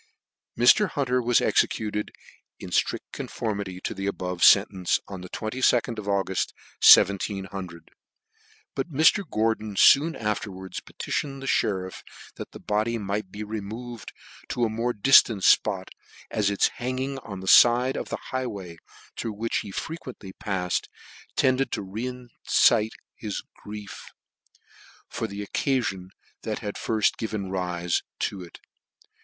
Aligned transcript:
Mr. 0.57 0.89
Hunter 0.89 1.21
was 1.21 1.41
executed, 1.41 2.09
in 2.59 2.71
ftrict 2.71 3.01
conformity 3.11 3.79
D 3.83 3.93
the 3.93 4.07
above 4.07 4.39
fcntence, 4.39 4.97
on 5.07 5.21
the 5.21 5.29
2 5.29 5.45
id 5.45 5.59
of 5.99 6.07
Auguff, 6.07 6.51
1700. 6.83 7.91
BijtMr. 8.75 9.29
Gordon 9.29 9.75
foon 9.75 10.15
afterwa 10.15 10.69
ds 10.71 10.79
p 10.79 10.93
tition 10.93 11.39
cdthe 11.39 11.43
mtriff, 11.61 12.01
that 12.37 12.49
the 12.51 12.59
body 12.59 12.97
might 12.97 13.29
be 13.29 13.43
removed 13.43 14.11
to 14.49 14.63
a 14.65 14.69
more 14.69 14.91
diitant 14.91 15.43
fpot, 15.43 15.89
as 16.31 16.49
its 16.49 16.69
hanging 16.79 17.19
on 17.19 17.41
the 17.41 17.47
fide 17.47 17.95
of 17.95 18.09
the 18.09 18.17
high 18.31 18.47
way, 18.47 18.79
through 19.15 19.33
which 19.33 19.57
he 19.57 19.69
frequently 19.69 20.33
pafled, 20.33 20.87
tended 21.35 21.71
to 21.71 21.83
re 21.83 22.27
excite 22.43 22.93
his 23.15 23.43
grief 23.63 24.07
frr 25.11 25.27
the 25.29 25.45
occafion 25.45 26.07
that 26.41 26.57
had 26.57 26.73
firft 26.73 27.17
given 27.19 27.51
rife 27.51 28.01
to 28.17 28.41
it. 28.41 28.57